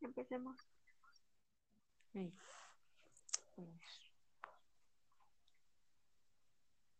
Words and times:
Empecemos. 0.00 0.56
Ahí. 2.14 2.32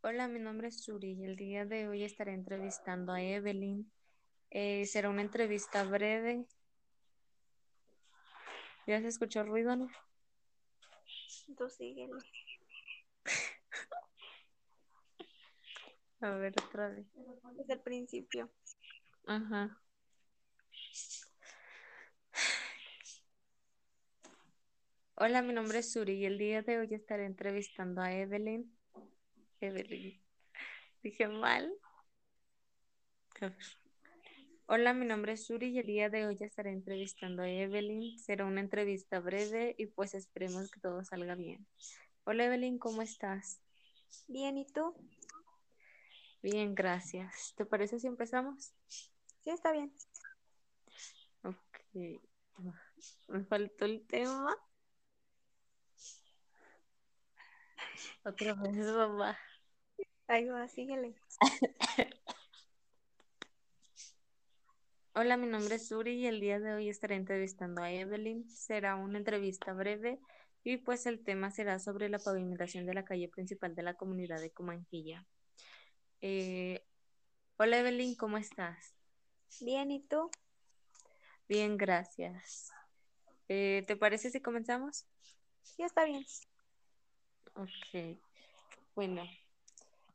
Hola, 0.02 0.28
mi 0.28 0.38
nombre 0.38 0.68
es 0.68 0.82
Suri 0.82 1.12
y 1.12 1.24
el 1.24 1.36
día 1.36 1.64
de 1.64 1.88
hoy 1.88 2.04
estaré 2.04 2.32
entrevistando 2.32 3.12
a 3.12 3.20
Evelyn. 3.22 3.90
Eh, 4.50 4.86
será 4.86 5.10
una 5.10 5.22
entrevista 5.22 5.84
breve. 5.84 6.46
¿Ya 8.86 9.00
se 9.00 9.08
escuchó 9.08 9.42
ruido, 9.44 9.76
no? 9.76 9.88
Tú 11.56 11.68
síguele. 11.68 12.12
A 16.20 16.30
ver, 16.30 16.54
otra 16.64 16.88
vez. 16.88 17.06
Desde 17.54 17.74
el 17.74 17.80
principio. 17.80 18.50
Ajá. 19.26 19.78
Hola, 25.20 25.42
mi 25.42 25.52
nombre 25.52 25.80
es 25.80 25.90
Suri 25.90 26.12
y 26.12 26.26
el 26.26 26.38
día 26.38 26.62
de 26.62 26.78
hoy 26.78 26.94
estaré 26.94 27.26
entrevistando 27.26 28.00
a 28.00 28.14
Evelyn. 28.14 28.72
Evelyn. 29.60 30.22
Dije 31.02 31.26
mal. 31.26 31.74
Hola, 34.66 34.94
mi 34.94 35.06
nombre 35.06 35.32
es 35.32 35.44
Suri 35.44 35.70
y 35.70 35.80
el 35.80 35.86
día 35.88 36.08
de 36.08 36.24
hoy 36.24 36.36
estaré 36.38 36.70
entrevistando 36.70 37.42
a 37.42 37.50
Evelyn. 37.50 38.16
Será 38.16 38.44
una 38.44 38.60
entrevista 38.60 39.18
breve 39.18 39.74
y 39.76 39.86
pues 39.86 40.14
esperemos 40.14 40.70
que 40.70 40.78
todo 40.78 41.02
salga 41.04 41.34
bien. 41.34 41.66
Hola, 42.22 42.44
Evelyn, 42.44 42.78
¿cómo 42.78 43.02
estás? 43.02 43.60
Bien, 44.28 44.56
¿y 44.56 44.66
tú? 44.66 44.94
Bien, 46.44 46.76
gracias. 46.76 47.54
¿Te 47.56 47.66
parece 47.66 47.98
si 47.98 48.06
empezamos? 48.06 48.72
Sí, 48.86 49.50
está 49.50 49.72
bien. 49.72 49.92
Ok. 51.42 52.20
Me 53.26 53.44
faltó 53.46 53.84
el 53.84 54.06
tema. 54.06 54.56
Otra 58.24 58.54
vez, 58.54 58.76
mamá. 58.76 59.38
Ahí 60.26 60.46
va, 60.46 60.68
síguele. 60.68 61.14
Hola, 65.14 65.36
mi 65.36 65.46
nombre 65.46 65.74
es 65.76 65.88
Suri 65.88 66.12
y 66.12 66.26
el 66.26 66.40
día 66.40 66.60
de 66.60 66.74
hoy 66.74 66.88
estaré 66.88 67.16
entrevistando 67.16 67.82
a 67.82 67.90
Evelyn. 67.90 68.48
Será 68.48 68.94
una 68.96 69.18
entrevista 69.18 69.72
breve 69.72 70.20
y 70.62 70.76
pues 70.76 71.06
el 71.06 71.24
tema 71.24 71.50
será 71.50 71.78
sobre 71.78 72.08
la 72.08 72.18
pavimentación 72.18 72.86
de 72.86 72.94
la 72.94 73.04
calle 73.04 73.28
principal 73.28 73.74
de 73.74 73.82
la 73.82 73.94
comunidad 73.94 74.40
de 74.40 74.50
Comanquilla. 74.50 75.26
Eh, 76.20 76.84
hola, 77.56 77.78
Evelyn, 77.78 78.14
¿cómo 78.16 78.38
estás? 78.38 78.94
Bien, 79.60 79.90
¿y 79.90 80.02
tú? 80.02 80.30
Bien, 81.48 81.76
gracias. 81.76 82.70
Eh, 83.48 83.84
¿te 83.86 83.96
parece 83.96 84.30
si 84.30 84.40
comenzamos? 84.40 85.06
Sí, 85.62 85.82
está 85.82 86.04
bien. 86.04 86.24
Ok. 87.58 88.18
Bueno, 88.94 89.24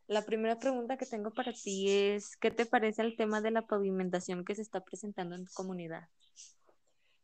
la 0.08 0.22
primera 0.24 0.58
pregunta 0.60 0.96
que 0.96 1.06
tengo 1.06 1.32
para 1.32 1.52
ti 1.52 1.90
es, 1.90 2.38
¿qué 2.38 2.52
te 2.52 2.66
parece 2.66 3.02
el 3.02 3.18
tema 3.18 3.42
de 3.42 3.52
la 3.52 3.68
pavimentación 3.68 4.46
que 4.46 4.56
se 4.56 4.62
está 4.62 4.80
presentando 4.80 5.36
en 5.36 5.46
tu 5.46 5.52
comunidad? 5.54 6.08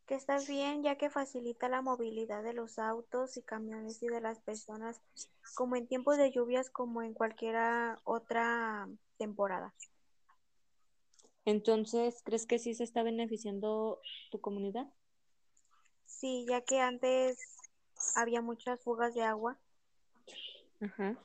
Que 0.07 0.15
está 0.15 0.37
bien 0.39 0.83
ya 0.83 0.97
que 0.97 1.09
facilita 1.09 1.69
la 1.69 1.81
movilidad 1.81 2.43
de 2.43 2.53
los 2.53 2.79
autos 2.79 3.37
y 3.37 3.43
camiones 3.43 4.03
y 4.03 4.07
de 4.07 4.19
las 4.19 4.39
personas, 4.41 4.99
como 5.55 5.77
en 5.77 5.87
tiempos 5.87 6.17
de 6.17 6.31
lluvias 6.31 6.69
como 6.69 7.01
en 7.01 7.13
cualquier 7.13 7.55
otra 8.03 8.89
temporada. 9.17 9.73
Entonces, 11.45 12.21
¿crees 12.25 12.45
que 12.45 12.59
sí 12.59 12.73
se 12.73 12.83
está 12.83 13.03
beneficiando 13.03 14.01
tu 14.31 14.41
comunidad? 14.41 14.87
Sí, 16.05 16.45
ya 16.49 16.59
que 16.61 16.81
antes 16.81 17.37
había 18.15 18.41
muchas 18.41 18.81
fugas 18.81 19.13
de 19.13 19.23
agua. 19.23 19.57
Ajá. 20.81 21.15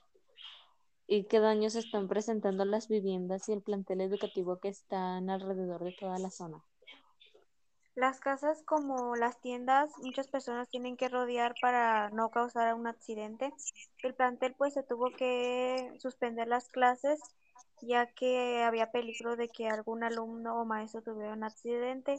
¿Y 1.07 1.25
qué 1.25 1.39
daños 1.39 1.75
están 1.75 2.09
presentando 2.09 2.65
las 2.65 2.89
viviendas 2.89 3.49
y 3.49 3.53
el 3.53 3.63
plantel 3.63 4.01
educativo 4.01 4.59
que 4.59 4.69
están 4.69 5.31
alrededor 5.31 5.85
de 5.85 5.93
toda 5.93 6.19
la 6.19 6.31
zona? 6.31 6.65
Las 7.95 8.19
casas 8.19 8.63
como 8.65 9.15
las 9.15 9.41
tiendas, 9.41 9.91
muchas 9.99 10.27
personas 10.27 10.69
tienen 10.69 10.97
que 10.97 11.09
rodear 11.09 11.55
para 11.61 12.11
no 12.11 12.31
causar 12.31 12.75
un 12.75 12.87
accidente. 12.87 13.53
El 14.03 14.15
plantel 14.15 14.55
pues 14.59 14.75
se 14.75 14.83
tuvo 14.83 15.11
que 15.11 15.93
suspender 16.01 16.49
las 16.49 16.69
clases 16.69 17.21
ya 17.83 18.07
que 18.07 18.63
había 18.63 18.91
peligro 18.91 19.37
de 19.37 19.49
que 19.49 19.69
algún 19.69 20.05
alumno 20.05 20.61
o 20.61 20.65
maestro 20.65 21.03
tuviera 21.03 21.33
un 21.33 21.45
accidente, 21.45 22.19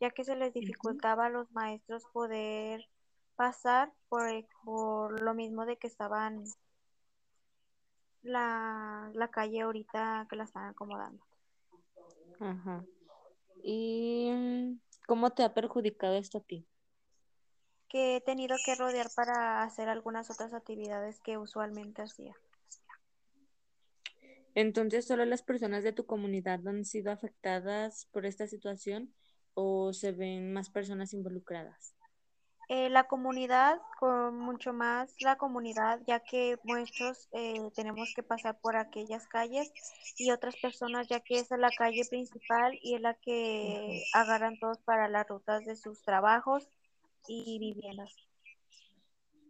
ya 0.00 0.10
que 0.10 0.24
se 0.24 0.36
les 0.36 0.52
dificultaba 0.52 1.26
a 1.26 1.30
los 1.30 1.50
maestros 1.52 2.04
poder 2.12 2.86
pasar 3.34 3.92
por, 4.08 4.28
por 4.64 5.20
lo 5.22 5.34
mismo 5.34 5.66
de 5.66 5.76
que 5.76 5.86
estaban 5.86 6.44
la, 8.28 9.10
la 9.14 9.28
calle 9.28 9.62
ahorita 9.62 10.26
que 10.28 10.36
la 10.36 10.44
están 10.44 10.66
acomodando. 10.66 11.24
Ajá. 12.40 12.84
¿Y 13.62 14.30
mm, 14.30 14.80
cómo 15.06 15.30
te 15.30 15.42
ha 15.42 15.54
perjudicado 15.54 16.16
esto 16.16 16.38
a 16.38 16.42
ti? 16.42 16.66
Que 17.88 18.16
he 18.16 18.20
tenido 18.20 18.56
que 18.64 18.74
rodear 18.74 19.08
para 19.14 19.62
hacer 19.62 19.88
algunas 19.88 20.30
otras 20.30 20.52
actividades 20.54 21.20
que 21.20 21.38
usualmente 21.38 22.02
hacía. 22.02 22.34
Entonces, 24.54 25.06
¿solo 25.06 25.24
las 25.24 25.42
personas 25.42 25.84
de 25.84 25.92
tu 25.92 26.06
comunidad 26.06 26.66
han 26.66 26.84
sido 26.84 27.12
afectadas 27.12 28.08
por 28.12 28.24
esta 28.24 28.46
situación 28.46 29.12
o 29.54 29.92
se 29.92 30.12
ven 30.12 30.52
más 30.52 30.70
personas 30.70 31.12
involucradas? 31.12 31.95
Eh, 32.68 32.90
la 32.90 33.04
comunidad, 33.04 33.80
con 34.00 34.38
mucho 34.40 34.72
más 34.72 35.14
la 35.20 35.36
comunidad, 35.36 36.00
ya 36.06 36.18
que 36.18 36.58
muchos 36.64 37.28
eh, 37.32 37.70
tenemos 37.76 38.12
que 38.14 38.24
pasar 38.24 38.58
por 38.58 38.76
aquellas 38.76 39.28
calles 39.28 39.70
y 40.18 40.32
otras 40.32 40.56
personas, 40.56 41.06
ya 41.06 41.20
que 41.20 41.38
esa 41.38 41.54
es 41.54 41.60
la 41.60 41.70
calle 41.70 42.02
principal 42.10 42.76
y 42.82 42.96
es 42.96 43.00
la 43.00 43.14
que 43.14 44.02
agarran 44.14 44.58
todos 44.58 44.78
para 44.80 45.08
las 45.08 45.28
rutas 45.28 45.64
de 45.64 45.76
sus 45.76 46.02
trabajos 46.02 46.68
y 47.28 47.58
viviendas. 47.60 48.12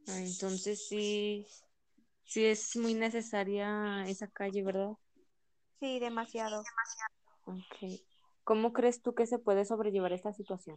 Ah, 0.08 0.20
entonces 0.20 0.86
sí, 0.86 1.46
sí 2.24 2.44
es 2.44 2.76
muy 2.76 2.92
necesaria 2.92 4.04
esa 4.06 4.28
calle, 4.28 4.62
¿verdad? 4.62 4.92
Sí, 5.80 5.98
demasiado. 6.00 6.62
Ok. 7.46 8.00
¿Cómo 8.44 8.72
crees 8.72 9.00
tú 9.00 9.14
que 9.14 9.26
se 9.26 9.38
puede 9.38 9.64
sobrellevar 9.64 10.12
esta 10.12 10.32
situación? 10.32 10.76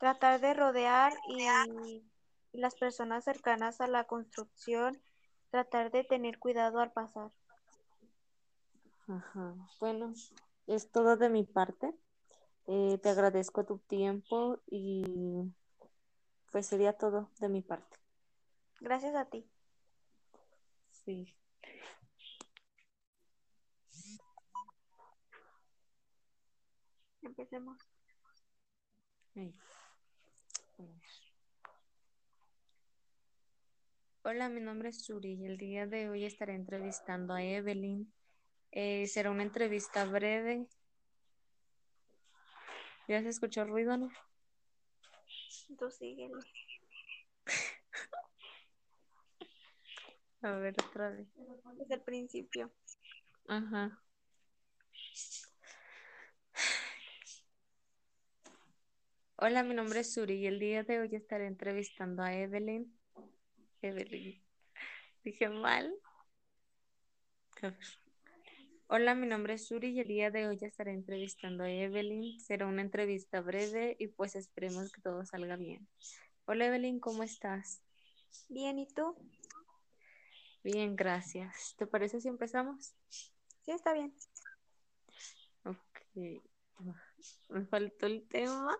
Tratar 0.00 0.40
de 0.40 0.54
rodear 0.54 1.12
y, 1.28 1.46
y 2.52 2.58
las 2.58 2.74
personas 2.74 3.22
cercanas 3.22 3.82
a 3.82 3.86
la 3.86 4.04
construcción, 4.04 5.00
tratar 5.50 5.90
de 5.90 6.04
tener 6.04 6.38
cuidado 6.38 6.80
al 6.80 6.90
pasar. 6.90 7.30
Ajá. 9.06 9.54
Bueno, 9.78 10.14
es 10.66 10.90
todo 10.90 11.18
de 11.18 11.28
mi 11.28 11.44
parte. 11.44 11.94
Eh, 12.66 12.98
te 13.02 13.10
agradezco 13.10 13.64
tu 13.64 13.78
tiempo 13.78 14.62
y 14.70 15.52
pues 16.50 16.66
sería 16.66 16.94
todo 16.94 17.30
de 17.38 17.48
mi 17.50 17.60
parte. 17.60 17.98
Gracias 18.80 19.14
a 19.14 19.26
ti. 19.26 19.46
Sí. 20.90 21.36
Empecemos. 27.22 27.78
Ahí. 29.36 29.54
Hola, 34.22 34.48
mi 34.48 34.60
nombre 34.60 34.90
es 34.90 35.04
Suri 35.04 35.32
y 35.34 35.46
el 35.46 35.56
día 35.56 35.86
de 35.86 36.08
hoy 36.08 36.24
estaré 36.24 36.54
entrevistando 36.54 37.34
a 37.34 37.42
Evelyn. 37.42 38.12
Eh, 38.70 39.06
será 39.06 39.30
una 39.30 39.42
entrevista 39.42 40.04
breve. 40.04 40.68
¿Ya 43.08 43.22
se 43.22 43.28
escuchó 43.30 43.64
ruido, 43.64 43.96
no? 43.96 44.08
Tú 45.78 45.90
síguele. 45.90 46.34
A 50.42 50.52
ver, 50.52 50.74
otra 50.86 51.10
vez. 51.10 51.28
Desde 51.76 51.94
el 51.94 52.02
principio. 52.02 52.70
Ajá. 53.48 54.00
Hola, 59.42 59.62
mi 59.62 59.74
nombre 59.74 60.00
es 60.00 60.12
Suri 60.12 60.34
y 60.34 60.46
el 60.46 60.58
día 60.58 60.82
de 60.82 61.00
hoy 61.00 61.14
estaré 61.14 61.46
entrevistando 61.46 62.22
a 62.22 62.34
Evelyn. 62.34 62.94
Evelyn. 63.80 64.38
Dije 65.24 65.48
mal. 65.48 65.94
Hola, 68.88 69.14
mi 69.14 69.26
nombre 69.26 69.54
es 69.54 69.66
Suri 69.66 69.92
y 69.92 70.00
el 70.00 70.08
día 70.08 70.30
de 70.30 70.46
hoy 70.46 70.58
estaré 70.60 70.92
entrevistando 70.92 71.64
a 71.64 71.70
Evelyn. 71.70 72.38
Será 72.38 72.66
una 72.66 72.82
entrevista 72.82 73.40
breve 73.40 73.96
y 73.98 74.08
pues 74.08 74.36
esperemos 74.36 74.92
que 74.92 75.00
todo 75.00 75.24
salga 75.24 75.56
bien. 75.56 75.88
Hola, 76.44 76.66
Evelyn, 76.66 77.00
¿cómo 77.00 77.22
estás? 77.22 77.80
Bien, 78.50 78.78
¿y 78.78 78.88
tú? 78.88 79.16
Bien, 80.62 80.96
gracias. 80.96 81.74
¿Te 81.78 81.86
parece 81.86 82.20
si 82.20 82.28
empezamos? 82.28 82.94
Sí, 83.08 83.70
está 83.70 83.94
bien. 83.94 84.14
Ok. 85.64 86.42
Me 87.48 87.64
faltó 87.64 88.04
el 88.04 88.28
tema. 88.28 88.76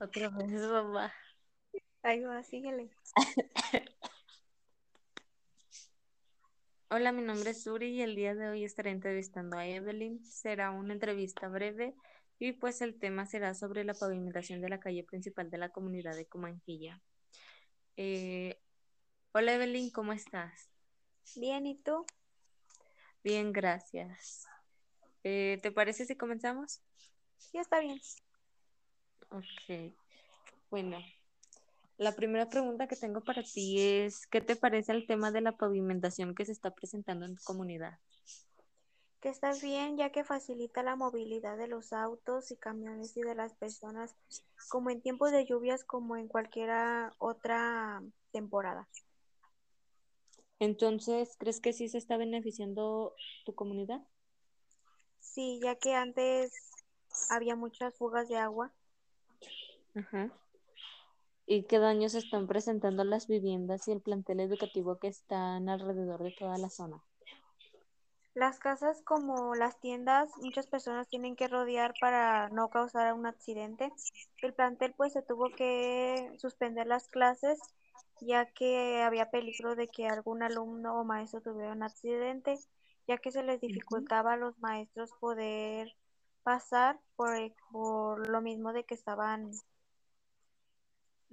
Otra 0.00 0.28
vez, 0.30 0.50
mamá. 0.50 1.12
Ahí 2.02 2.22
va, 2.22 2.42
síguele. 2.42 2.90
Hola, 6.90 7.12
mi 7.12 7.22
nombre 7.22 7.50
es 7.50 7.64
Suri 7.64 7.88
y 7.88 8.02
el 8.02 8.14
día 8.14 8.34
de 8.34 8.48
hoy 8.48 8.64
estaré 8.64 8.90
entrevistando 8.90 9.56
a 9.56 9.66
Evelyn. 9.66 10.24
Será 10.24 10.70
una 10.70 10.92
entrevista 10.92 11.48
breve 11.48 11.94
y 12.38 12.52
pues 12.52 12.82
el 12.82 12.98
tema 12.98 13.26
será 13.26 13.54
sobre 13.54 13.84
la 13.84 13.94
pavimentación 13.94 14.60
de 14.60 14.68
la 14.68 14.78
calle 14.80 15.02
principal 15.02 15.50
de 15.50 15.58
la 15.58 15.70
comunidad 15.70 16.14
de 16.14 16.26
Comanquilla. 16.26 17.00
Eh, 17.96 18.60
hola 19.32 19.54
Evelyn, 19.54 19.90
¿cómo 19.90 20.12
estás? 20.12 20.70
Bien, 21.36 21.66
¿y 21.66 21.76
tú? 21.76 22.04
Bien, 23.24 23.52
gracias. 23.52 24.46
Eh, 25.24 25.58
¿te 25.62 25.72
parece 25.72 26.04
si 26.04 26.16
comenzamos? 26.16 26.82
Sí, 27.38 27.58
está 27.58 27.80
bien. 27.80 27.98
Ok. 29.30 29.94
Bueno, 30.70 30.98
la 31.96 32.12
primera 32.12 32.48
pregunta 32.48 32.88
que 32.88 32.96
tengo 32.96 33.20
para 33.22 33.42
ti 33.42 33.80
es, 33.80 34.26
¿qué 34.26 34.40
te 34.40 34.56
parece 34.56 34.92
el 34.92 35.06
tema 35.06 35.30
de 35.30 35.40
la 35.40 35.56
pavimentación 35.56 36.34
que 36.34 36.44
se 36.44 36.52
está 36.52 36.74
presentando 36.74 37.24
en 37.24 37.36
tu 37.36 37.42
comunidad? 37.44 37.98
Que 39.20 39.28
está 39.28 39.52
bien 39.54 39.96
ya 39.96 40.10
que 40.10 40.24
facilita 40.24 40.82
la 40.82 40.96
movilidad 40.96 41.56
de 41.56 41.68
los 41.68 41.92
autos 41.92 42.50
y 42.50 42.56
camiones 42.56 43.16
y 43.16 43.22
de 43.22 43.34
las 43.34 43.54
personas, 43.54 44.14
como 44.68 44.90
en 44.90 45.00
tiempos 45.00 45.30
de 45.30 45.46
lluvias 45.46 45.84
como 45.84 46.16
en 46.16 46.28
cualquier 46.28 46.70
otra 47.18 48.02
temporada. 48.32 48.88
Entonces, 50.58 51.36
¿crees 51.38 51.60
que 51.60 51.72
sí 51.72 51.88
se 51.88 51.98
está 51.98 52.16
beneficiando 52.16 53.14
tu 53.44 53.54
comunidad? 53.54 54.02
Sí, 55.20 55.60
ya 55.62 55.74
que 55.76 55.94
antes 55.94 56.52
había 57.30 57.56
muchas 57.56 57.94
fugas 57.96 58.28
de 58.28 58.36
agua. 58.36 58.72
Ajá. 59.94 60.30
¿Y 61.46 61.64
qué 61.64 61.78
daños 61.78 62.14
están 62.14 62.46
presentando 62.46 63.04
las 63.04 63.26
viviendas 63.26 63.86
y 63.88 63.92
el 63.92 64.00
plantel 64.00 64.40
educativo 64.40 64.98
que 64.98 65.08
están 65.08 65.68
alrededor 65.68 66.22
de 66.22 66.30
toda 66.30 66.56
la 66.58 66.70
zona? 66.70 67.02
Las 68.34 68.58
casas 68.58 69.02
como 69.02 69.54
las 69.54 69.78
tiendas, 69.78 70.30
muchas 70.38 70.66
personas 70.66 71.08
tienen 71.08 71.36
que 71.36 71.46
rodear 71.46 71.94
para 72.00 72.48
no 72.48 72.68
causar 72.68 73.12
un 73.14 73.26
accidente. 73.26 73.92
El 74.42 74.54
plantel 74.54 74.94
pues 74.96 75.12
se 75.12 75.22
tuvo 75.22 75.50
que 75.50 76.30
suspender 76.38 76.86
las 76.86 77.08
clases 77.08 77.60
ya 78.20 78.46
que 78.46 79.02
había 79.02 79.30
peligro 79.30 79.76
de 79.76 79.88
que 79.88 80.06
algún 80.06 80.42
alumno 80.42 81.00
o 81.00 81.04
maestro 81.04 81.40
tuviera 81.40 81.72
un 81.72 81.82
accidente, 81.82 82.58
ya 83.06 83.18
que 83.18 83.30
se 83.30 83.42
les 83.42 83.60
dificultaba 83.60 84.32
a 84.32 84.36
los 84.36 84.58
maestros 84.58 85.10
poder 85.20 85.94
pasar 86.42 86.98
por, 87.16 87.36
por 87.70 88.28
lo 88.28 88.40
mismo 88.40 88.72
de 88.72 88.84
que 88.84 88.94
estaban 88.94 89.50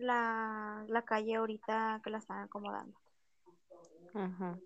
la, 0.02 0.86
la 0.88 1.04
calle 1.04 1.36
ahorita 1.36 2.02
que 2.04 2.10
la 2.10 2.18
están 2.18 2.40
acomodando. 2.40 3.00
Ajá. 4.14 4.60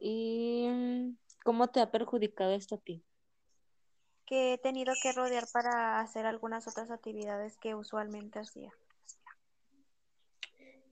¿Y 0.00 0.66
mm, 0.68 1.16
cómo 1.44 1.68
te 1.68 1.80
ha 1.80 1.90
perjudicado 1.90 2.52
esto 2.52 2.76
a 2.76 2.78
ti? 2.78 3.04
Que 4.26 4.54
he 4.54 4.58
tenido 4.58 4.94
que 5.02 5.12
rodear 5.12 5.44
para 5.52 6.00
hacer 6.00 6.26
algunas 6.26 6.66
otras 6.66 6.90
actividades 6.90 7.56
que 7.58 7.74
usualmente 7.74 8.38
hacía. 8.38 8.72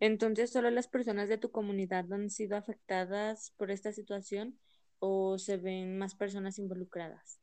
Entonces, 0.00 0.50
¿solo 0.50 0.70
las 0.70 0.88
personas 0.88 1.28
de 1.28 1.38
tu 1.38 1.52
comunidad 1.52 2.12
han 2.12 2.28
sido 2.28 2.56
afectadas 2.56 3.52
por 3.56 3.70
esta 3.70 3.92
situación 3.92 4.58
o 4.98 5.38
se 5.38 5.56
ven 5.58 5.96
más 5.96 6.14
personas 6.14 6.58
involucradas? 6.58 7.42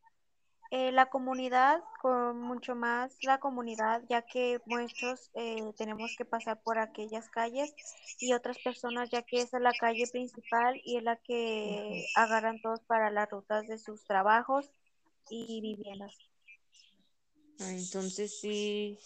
Eh, 0.72 0.92
la 0.92 1.08
comunidad, 1.08 1.82
con 2.00 2.42
mucho 2.42 2.76
más 2.76 3.18
la 3.24 3.40
comunidad, 3.40 4.04
ya 4.08 4.22
que 4.22 4.60
muchos 4.68 5.32
eh, 5.34 5.74
tenemos 5.78 6.14
que 6.16 6.26
pasar 6.26 6.62
por 6.62 6.78
aquellas 6.78 7.28
calles 7.30 7.74
y 8.20 8.34
otras 8.34 8.60
personas, 8.60 9.10
ya 9.10 9.24
que 9.24 9.42
esa 9.42 9.58
es 9.58 9.64
la 9.64 9.74
calle 9.74 10.06
principal 10.12 10.80
y 10.84 10.98
es 10.98 11.04
la 11.04 11.16
que 11.16 12.06
agarran 12.16 12.62
todos 12.62 12.82
para 12.82 13.10
las 13.10 13.28
rutas 13.32 13.68
de 13.68 13.80
sus 13.80 14.04
trabajos 14.06 14.70
y 15.32 15.60
viviendas. 15.60 16.16
Ah, 17.62 17.74
entonces 17.74 18.40
sí, 18.40 19.00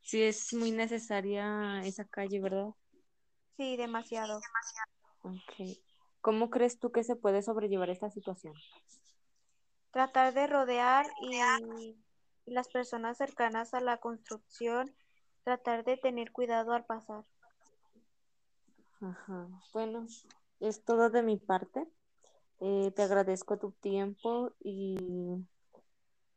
sí 0.00 0.22
es 0.22 0.54
muy 0.54 0.70
necesaria 0.70 1.82
esa 1.84 2.04
calle, 2.04 2.40
¿verdad? 2.40 2.68
Sí, 3.56 3.76
demasiado. 3.76 4.40
Ok. 5.22 5.76
¿Cómo 6.20 6.50
crees 6.50 6.78
tú 6.78 6.92
que 6.92 7.02
se 7.02 7.16
puede 7.16 7.42
sobrellevar 7.42 7.90
esta 7.90 8.10
situación? 8.10 8.54
Tratar 9.94 10.34
de 10.34 10.46
rodear 10.48 11.06
y, 11.22 11.38
y 12.46 12.52
las 12.52 12.68
personas 12.68 13.16
cercanas 13.16 13.72
a 13.74 13.80
la 13.80 13.98
construcción, 13.98 14.94
tratar 15.44 15.84
de 15.84 15.96
tener 15.96 16.32
cuidado 16.32 16.72
al 16.72 16.84
pasar. 16.84 17.24
Ajá. 19.00 19.48
Bueno, 19.72 20.06
es 20.58 20.84
todo 20.84 21.10
de 21.10 21.22
mi 21.22 21.36
parte. 21.36 21.86
Eh, 22.60 22.90
te 22.96 23.02
agradezco 23.02 23.56
tu 23.56 23.70
tiempo 23.70 24.52
y 24.58 25.46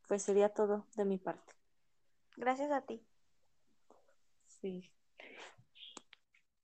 pues 0.07 0.21
sería 0.21 0.49
todo 0.49 0.85
de 0.95 1.05
mi 1.05 1.17
parte. 1.17 1.53
Gracias 2.35 2.71
a 2.71 2.81
ti. 2.81 3.03
Sí. 4.45 4.91